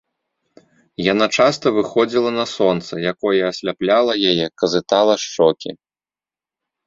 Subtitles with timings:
[1.13, 5.69] Яна часта выходзіла на сонца, якое асляпляла яе, казытала шчокі.